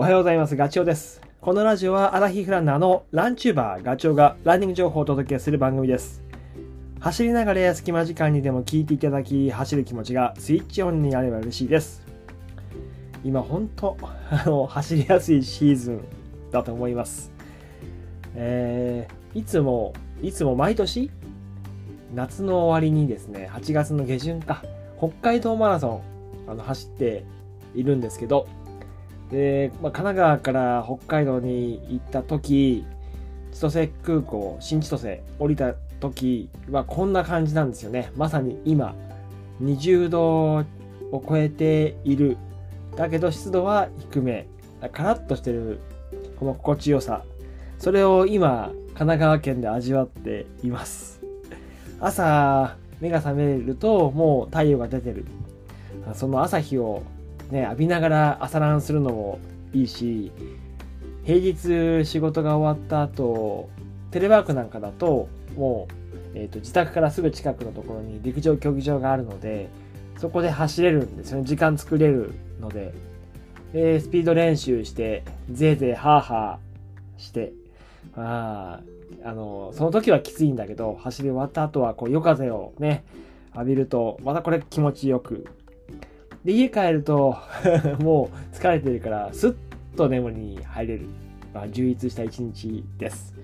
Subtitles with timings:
[0.00, 0.56] おはようございます。
[0.56, 1.20] ガチョウです。
[1.42, 6.22] このラジオはアラヒフランナーのランチューバーガチョウがランニング情報をお届けする番組です。
[7.00, 12.02] 走りながらや隙間時間にでも聞いていただき、走る気持ちがスイッチオンになれば嬉しいです。
[13.24, 13.94] 今本当
[14.32, 16.00] あの、走りやすいシーズン
[16.50, 17.30] だと思います。
[18.36, 21.10] えー、いつも、いつも毎年、
[22.14, 24.62] 夏の終わりにですね、8月の下旬か、
[24.96, 26.00] 北海道マラソ
[26.48, 27.22] ン、あの、走って
[27.74, 28.48] いるんですけど、
[29.30, 32.84] で、まあ、神奈川から北海道に行った時、
[33.52, 38.10] 千歳空港、新千歳降りた時はこんな感じなんですよね。
[38.16, 38.94] まさに今、
[39.62, 40.64] 20度を
[41.12, 42.36] 超えている。
[42.96, 44.46] だけど湿度は低め。
[44.92, 45.78] カラッとしてる、
[46.38, 47.22] この心地よさ。
[47.78, 51.20] それを今、神奈川県で味わっています。
[52.00, 55.26] 朝、目が覚めるともう太陽が出てる。
[56.14, 57.02] その朝日を
[57.50, 59.38] ね、浴びながら朝ランするのも
[59.72, 60.32] いいし、
[61.24, 63.68] 平日仕事が終わった後、
[64.10, 65.88] テレワークなんかだと、も
[66.34, 69.68] う、えーと、自宅からすぐ近くのところに陸上競技場があるので、
[70.18, 71.44] そこで走れるんですよね。
[71.44, 72.92] 時間作れるので。
[73.72, 77.52] で、スピード練習して、ぜいぜいハーハーして、
[78.16, 78.80] あ
[79.24, 83.04] あの、その時はきついんだけど、走り終わった後は、こう、夜風をね、
[83.54, 85.46] 浴びると、またこれ気持ちよく
[86.44, 87.36] で、家帰ると
[88.00, 89.54] もう疲れてるから、スッ
[89.96, 91.06] と眠りに入れる。
[91.52, 93.34] まあ、充実した一日です。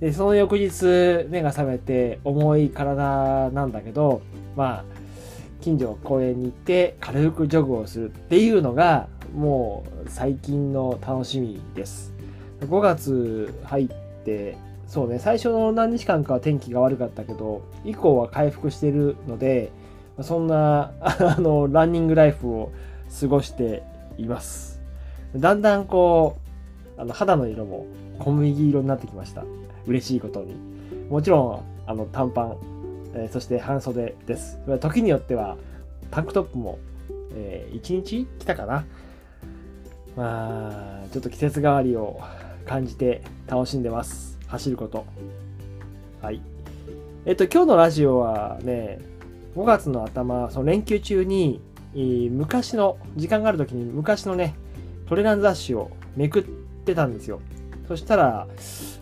[0.00, 4.22] で、その翌日、目が覚めて重い体なんだけど、
[4.56, 4.84] まあ、
[5.60, 12.12] 近所公園に行って軽くジョグをするっていうのが、もう最近の楽しみです。
[12.60, 13.88] 5月入っ
[14.24, 14.56] て、
[14.86, 19.70] そうね、最初の何日間かは天気が悪かったけど、以降は回復してるので、
[20.22, 22.72] そんな、 あの、ランニングライフを
[23.20, 23.82] 過ごして
[24.18, 24.80] います。
[25.36, 26.36] だんだんこ
[26.96, 27.86] う、あの、肌の色も
[28.18, 29.44] 小麦色になってきました。
[29.86, 30.54] 嬉しいことに。
[31.08, 32.56] もちろん、あの、短パン、
[33.14, 34.58] えーそして半袖です。
[34.80, 35.56] 時によっては、
[36.10, 36.78] タンクトップも、
[37.34, 38.84] えー、1日来たかな。
[40.16, 42.20] まあ、ちょっと季節変わりを
[42.66, 44.38] 感じて楽しんでます。
[44.48, 45.06] 走ること。
[46.20, 46.40] はい。
[47.24, 48.98] えっと、今日のラジオはね、
[49.58, 51.60] 5月の頭、その連休中に、
[52.30, 54.54] 昔の、時間がある時に昔のね、
[55.08, 56.42] トレラン雑誌をめくっ
[56.84, 57.40] てたんですよ。
[57.88, 58.46] そしたら、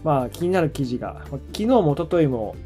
[0.02, 2.56] まあ気になる記事が、昨日も一昨日も、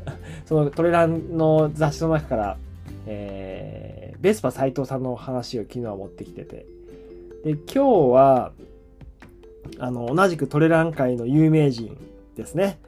[0.44, 2.56] そのトレランの雑誌の中から、
[3.06, 6.66] えーベスパ斎藤さんの話を昨日は持ってきてて。
[7.44, 7.80] で、今日
[8.12, 8.52] は、
[9.78, 11.96] あの、同じくトレラン界の有名人
[12.36, 12.80] ですね。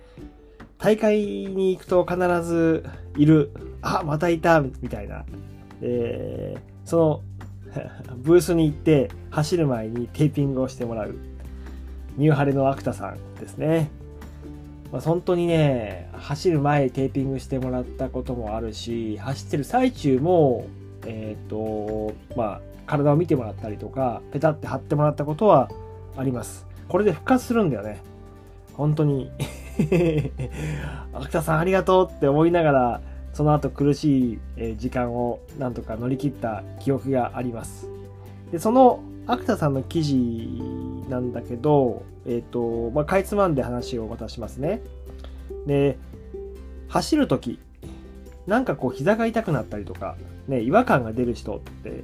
[0.78, 2.84] 大会に行くと必ず
[3.16, 3.53] いる、
[3.83, 5.25] あ、またいた、みたいな。
[5.83, 7.21] えーその、
[8.19, 11.15] ブースに行って走る前にテーピングをしてもらう。
[12.17, 13.91] ニューハレのアクタさんですね。
[14.91, 20.67] まあ、本当にね、走る前テーピングしてもらったこともあるし、走ってる最中も、
[21.07, 25.71] えっ、と、まあ、体を見てもらったりとか、ペタって貼ってもらったことは
[26.17, 26.67] あります。
[26.89, 28.03] これで復活するんだよね。
[28.75, 29.31] 本当に。
[31.15, 33.01] アクタさんありがとうって思いながら、
[33.33, 37.89] その後苦しい時間をなんとか乗り切った記憶があります。
[38.51, 40.17] で、そのアクタさんの記事
[41.09, 44.83] なんだけど、えっ、と、まあ、かいつまんで話を渡しますね。
[45.67, 45.99] で、
[46.89, 47.61] 走るとき、
[48.47, 50.17] なんかこう膝が痛くなったりとか、
[50.49, 52.03] ね、違和感が出る人って、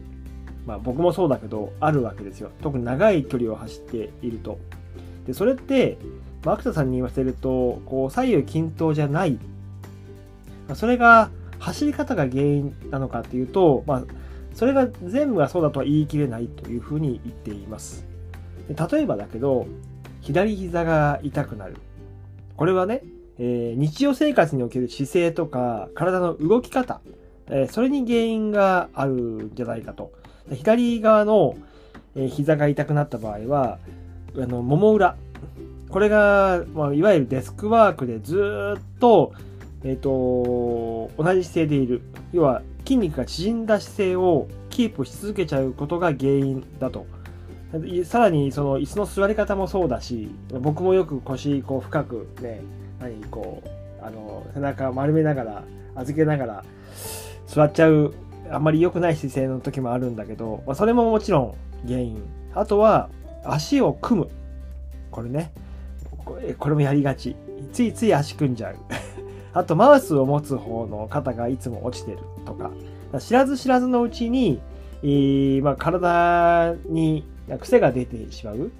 [0.66, 2.50] まあ僕もそうだけど、あるわけですよ。
[2.62, 4.58] 特に長い距離を走っていると。
[5.26, 5.98] で、それって、
[6.44, 9.55] まあ、アクタさんに言わせると、こう左右均等じゃないまあ
[10.74, 14.04] それが走り方が原因なのかっていうと、まあ、
[14.54, 18.06] それが全部がそうだとは言い切れないというふうに言っています。
[18.68, 19.66] で例えばだけど、
[20.22, 21.76] 左膝が痛くなる。
[22.56, 23.02] これはね、
[23.38, 27.00] えー日常生活における姿勢とか体の動き方、
[27.48, 30.12] えーそれに原因があるんじゃないかと。
[30.52, 31.56] 左側の、
[32.14, 33.78] えー膝が痛くなった場合は、
[34.36, 35.16] あの、もも裏。
[35.88, 39.32] これが、まあ、いわゆるデスクワークでずっと、
[39.84, 40.10] えっ、と、
[41.16, 42.02] 同じ姿勢でいる。
[42.32, 47.06] 要は、筋肉が縮んだ姿勢をキープし続けちゃうことが原因だと。
[48.04, 50.30] さらに、その椅子の座り方もそうだし、
[50.60, 52.62] 僕もよく腰、こう、深くね、
[53.00, 55.64] 何、こう、あの、背中丸めながら、
[55.96, 56.64] 預けながら、
[57.46, 58.14] 座っちゃう、
[58.50, 61.54] あんまり良くない姿勢の時もあるんだけど、まあ、それももちろん
[61.86, 62.22] 原因。
[62.54, 63.10] あとは、
[63.44, 64.28] 足を組む。
[65.10, 65.52] これね。
[66.58, 67.36] これもやりがち。
[67.72, 68.76] ついつい足組んじゃう。
[69.56, 72.70] あと、マウスを持つ方の肩がいつも落ちてるとか。
[73.18, 74.60] 知らず知らずのうちに、
[75.02, 77.24] えーまあ、体に
[77.60, 78.70] 癖が出てしまう。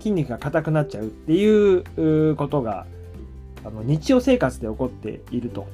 [0.00, 2.86] 筋肉が硬くなっちゃうっていうことが
[3.64, 5.66] あの日常生活で起こっていると。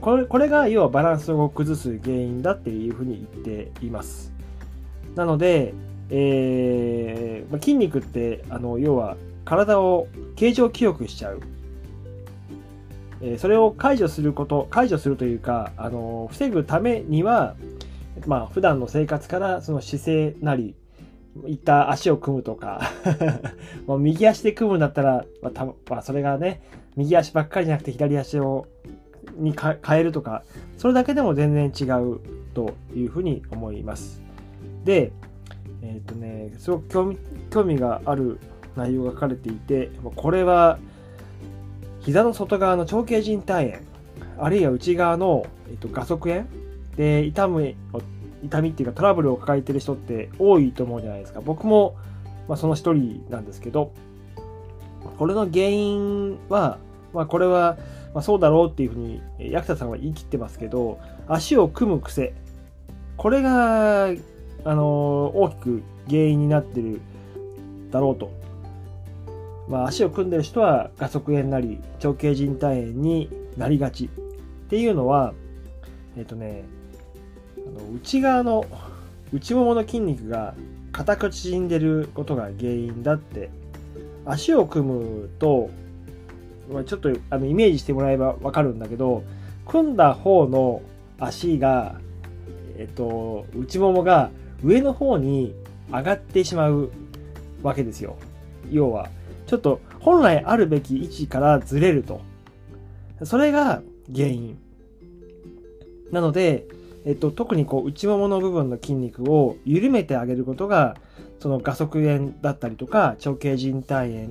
[0.00, 4.32] これこれが要はバランスを崩す原因だっていうふうに言っています。
[5.16, 5.74] なので、
[6.10, 10.06] えーま筋肉ってあの要は体を
[10.36, 11.40] 形状記憶しちゃう。
[13.22, 17.54] えそれを解除すること、解除するというか、あの防ぐためには、
[18.26, 20.74] まあ、普段の生活からその姿勢なり、
[21.46, 22.90] いった足を組むとか
[23.86, 26.60] もう右足で組むんだったら、まあたまあ、それがね、
[26.96, 28.66] 右足ばっかりじゃなくて左足を
[29.36, 30.42] に変えるとか、
[30.76, 32.20] それだけでも全然違う
[32.52, 34.22] というふうに思います。
[34.84, 35.12] で、
[35.82, 37.18] えっ、ー、とね、すごく興味
[37.50, 38.40] 興味がある
[38.76, 40.78] 内容が書かれていて、これは
[42.00, 43.82] 膝の外側の長径靭帯炎、
[44.38, 46.44] あるいは内側の、えっと、画側炎
[46.96, 47.74] で痛む、
[48.42, 51.40] 痛みっていうかトラブルを抱えてる人って多いと思うじゃないですか。
[51.40, 51.96] 僕も、
[52.48, 53.92] まあ、その一人なんですけど、
[55.18, 56.78] これの原因は、
[57.12, 57.76] まあ、これは、
[58.14, 60.98] まあ、そうだろうっていうふうに、薬田さんは言い切ってますけど、
[61.28, 62.32] 足を組む癖。
[63.16, 64.08] これが、
[64.62, 67.00] あの大きく原因になってる
[67.90, 68.30] だろうと
[69.70, 74.08] まあ、足を組んでる人は画側炎なり長径靭帯炎になりがちっ
[74.68, 75.32] ていうのは
[76.16, 76.64] えっ、とね
[77.56, 78.64] あの内側の
[79.32, 80.54] 内ももの筋肉が
[80.90, 83.48] 硬く縮んでることが原因だって
[84.26, 85.70] 足を組むと、
[86.72, 89.22] まあ、ちょっとあのイメージしてもらえば分かるんだけど
[89.66, 90.82] 組んだ方の
[91.20, 91.94] 足が
[92.76, 94.30] えっと内ももが
[94.64, 95.54] 上の方に
[95.92, 96.90] 上がってしまう
[97.62, 98.16] わけですよ。
[98.68, 99.08] 要は
[99.50, 102.20] ちょっと本来あるべき位置からずれると。
[103.24, 103.82] それが
[104.14, 104.56] 原因。
[106.12, 106.68] なので、
[107.04, 110.96] えっと、特にこう内ももの部分の筋肉を緩めてあげることが、
[111.40, 114.28] その画側炎だったりとか、長径靭帯炎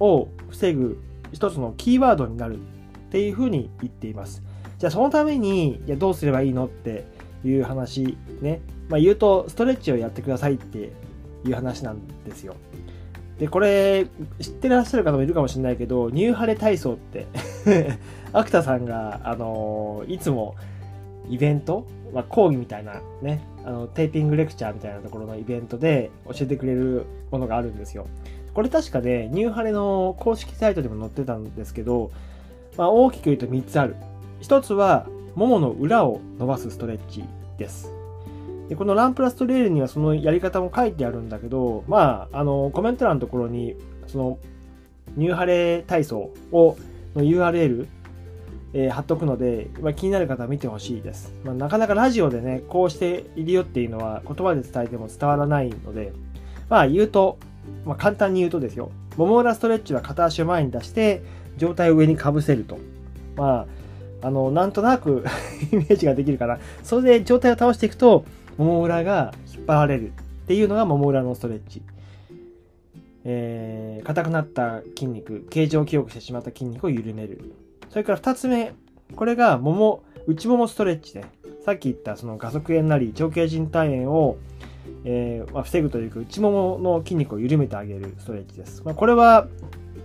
[0.00, 0.98] を防ぐ
[1.32, 2.60] 一つのキーワードになるっ
[3.10, 4.42] ていうふうに言っています。
[4.78, 7.06] じゃあそのために、いやどうすればいいのって
[7.42, 8.60] いう話ね。
[8.90, 10.92] まあ言うと、ストレッチをやってくださいって
[11.46, 12.54] いう話なんですよ。
[13.38, 14.06] で、これ、
[14.40, 17.26] 知ってらっしゃる方もいるかもしれないけど、ニューハレ体操って
[18.32, 20.56] アクタさんが、あのいつも
[21.28, 28.06] イベント、まあ、講義みたいなね、あの、テーピングレクチャーみたいなところのイベントで教えてくれるものがあるんですよ。
[28.54, 32.10] これ確かね、ニューハレの公式サイトでも載ってたんですけど、
[32.76, 33.94] まあ、大きく言うと3つある。
[34.40, 35.06] 1つは、
[35.36, 37.22] ももの裏を伸ばすストレッチ
[37.56, 37.97] です。
[38.68, 43.76] でこのランプラストレールにはそのやり方も書いてあるんだけど、まあ、あの、コメント欄のところに、
[44.06, 44.38] その、
[45.16, 46.76] ニューハレー体操を、
[47.16, 47.86] の URL、
[48.74, 51.32] えー、貼っとくので、まあ、気になる方は見てほしいです。
[51.44, 56.12] まあ、なかなかラジオでね、こうしているよっていうのは言葉で伝えても伝わらないので、
[56.68, 57.38] まあ言うと、
[57.86, 61.22] まあ、簡単に言うとですよ、もも裏ストレッチは片足を前に出して、
[61.56, 62.78] 状態を上にかぶせると。
[63.36, 63.66] ま
[64.22, 65.24] あ、あの、なんとなく
[65.72, 66.58] イメージができるかな。
[66.82, 68.24] それで状態を倒していくと、
[68.58, 70.12] もも裏が引っ張られるっ
[70.46, 71.82] ていうのがもも裏のストレッチ。
[73.24, 77.52] えー、硬くなった筋肉、形状記憶してしまった筋肉を緩める。
[77.90, 78.72] それから2つ目、
[79.14, 81.24] これがもも、内ももストレッチで、
[81.64, 84.38] さっき言ったその画側炎なり長径靭帯炎を、
[85.04, 88.82] えーまあ、防ぐというか内ももの筋肉を緩めてあげるストレッチです。
[88.84, 89.46] まあ、これは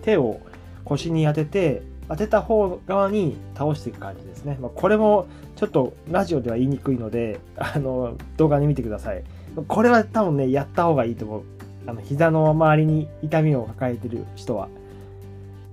[0.02, 0.42] 手を
[0.84, 4.58] 腰に当てて当てた方側に倒していく感じですね。
[4.62, 9.24] まあ、これもちょっとラジオでは言いにくいので、あの、動画に見てください。
[9.68, 11.44] これは多分ね、やった方がいいと思う。
[11.88, 14.68] あの、膝の周りに痛みを抱えてる人は。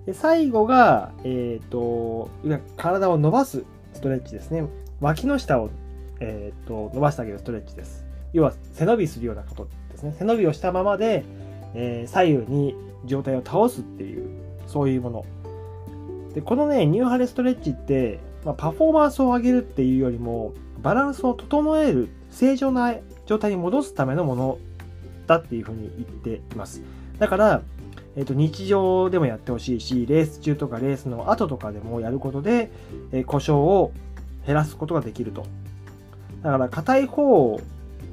[0.06, 2.30] で最後が、えっ、ー、と、
[2.76, 4.64] 体を伸ばすストレッチですね。
[5.00, 5.70] 脇の下を、
[6.20, 8.04] えっ、ー、と伸ばしてあげるストレッチです。
[8.32, 10.14] 要は背伸びするようなことですね。
[10.18, 11.24] 背伸びをしたままで、
[11.74, 14.28] えー、左右に状態を倒すっていう、
[14.66, 15.24] そういうもの。
[16.34, 22.94] で、このね、ニューハレストレッチって、まあ、パフォーマンスを上げるっていうよりも、バランスを整える、正常な
[23.26, 24.58] 状態に戻すためのもの
[25.26, 26.82] だっていうふうに言っています。
[27.18, 27.62] だから、
[28.16, 32.70] え、ー、と、日常でもやってほしいし、レース中とかレースの後とかでもやることで、
[33.12, 33.92] えー、故障を
[34.46, 35.44] 減らすことができると。
[36.42, 37.60] だから、硬い方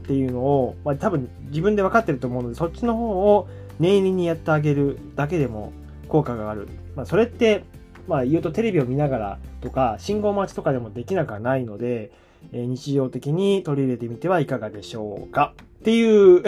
[0.03, 3.47] っていうのを、まあ、多分自分で分かってると思うので、そっちの方を
[3.79, 5.71] 念入りにやってあげるだけでも
[6.09, 6.67] 効果がある。
[6.95, 7.63] まあ、それって、
[8.07, 12.11] まあ言うとテレビを見ながらとか、信号待ちとかでもできなくはないので、
[12.51, 16.43] えー、日常的に取り入れてみてはいかがでしょうかっていう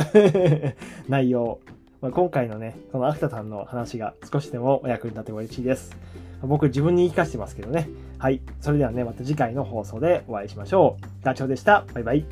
[1.10, 1.60] 内容。
[2.01, 5.98] まあ、今回のね、この秋田さんの話が少しでもお役に立てば嬉しいです。
[6.42, 7.89] 僕自分に言い聞かせてますけどね。
[8.18, 8.42] はい。
[8.62, 11.25] それではね、また次回の放送でお会いしましょう。
[11.25, 11.84] ダチョウでした。
[11.94, 12.25] バイバイ。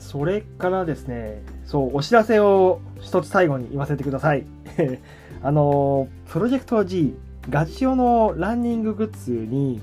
[0.00, 4.44] それからですね、そう、お知らせを一つ最後に言わせてください。
[5.42, 7.14] あの、プロジェクト G、
[7.50, 9.80] ガチ用のランニンググッズに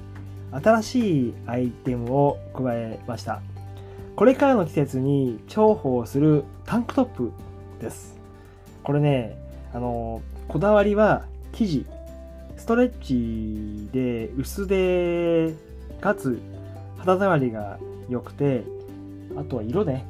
[0.52, 3.42] 新しいアイテムを加えました。
[4.16, 7.32] これからの季節に重宝するタンクトップ
[7.82, 8.16] です。
[8.84, 9.36] これね、
[9.74, 11.86] あの、こだわりは生地、
[12.56, 15.54] ストレッチで薄手
[16.00, 16.40] かつ
[17.00, 17.80] 肌触りが
[18.10, 18.64] 良くて、
[19.36, 20.06] あとは色ね。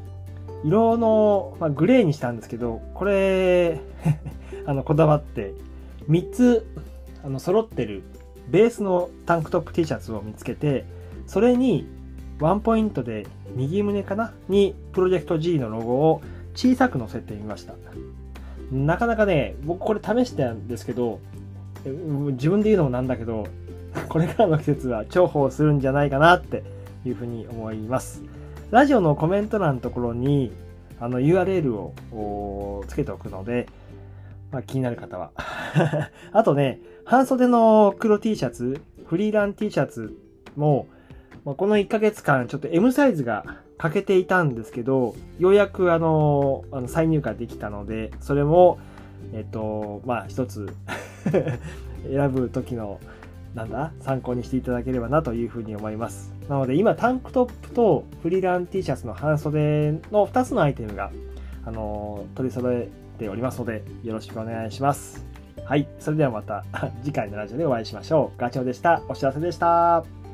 [0.66, 3.80] 色の、まあ、グレーにしたんですけど、これ
[4.68, 5.54] あの、こだわって、
[6.10, 6.68] 3つ、
[7.26, 8.04] あの、揃ってる
[8.50, 10.86] ベースのタンクトップ T シャツを見つけて、
[11.26, 11.88] それに
[12.40, 14.34] ワンポイントで右胸かな？
[14.48, 16.22] にプロジェクト G のロゴを
[16.54, 17.74] 小さく載せてみました。
[18.72, 21.20] なかなかね、僕これ試してたんですけど、
[21.84, 23.48] 自分で言うのもなんだけど、
[24.10, 26.64] これからの季節は重宝するんじゃないかなって
[27.06, 28.22] いうふうに思います。
[28.70, 30.52] ラジオのコメント欄のところに
[31.00, 33.68] あの URL をつけておくので、
[34.52, 35.32] まあ、気になる方は。
[36.32, 40.18] あとね、半袖の黒 T シャツ、フリーラン T シャツ
[40.56, 40.88] も、
[41.46, 43.46] ま、この1ヶ月間ちょっと M サイズが
[43.78, 48.80] 欠けていたんですけど、ようやくあの、あの再入荷できたので、それも、
[49.34, 50.68] えっと、まあ一つ
[52.10, 53.00] 選ぶ時の
[53.54, 56.34] なんだ参考にしていただければなというふうに思います。
[56.50, 61.12] なので今タンクトップとフリーラン T シャツの半袖の2つのアイテムが、
[61.66, 65.35] あの取り揃えておりますのでよろしくお願いします。
[65.66, 65.88] はい。
[66.00, 66.64] それではまた
[67.04, 68.40] 次回のラジオでお会いしましょう。
[68.40, 69.02] ガチョウでした。
[69.10, 70.25] お知らせでした。